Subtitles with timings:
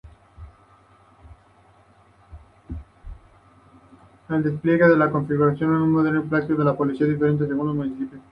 [4.31, 5.51] El despliegue ha configurado
[5.83, 8.19] un modelo de implantación policial diferente según los municipios.